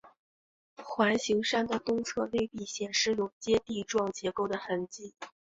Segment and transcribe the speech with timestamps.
[0.83, 5.13] 环形山的东侧内壁显示有阶地状结构的痕迹。